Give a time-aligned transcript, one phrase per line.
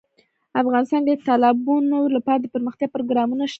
[0.61, 3.49] افغانستان کې د تالابونه لپاره دپرمختیا پروګرامونه شته.